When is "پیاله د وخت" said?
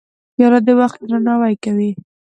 0.35-0.99